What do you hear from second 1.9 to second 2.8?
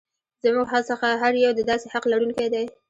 حق لرونکی دی.